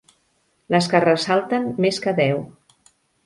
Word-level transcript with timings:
Les 0.75 0.87
que 0.93 1.01
ressalten 1.03 1.69
més 1.87 2.01
que 2.07 2.17
deu. 2.23 2.43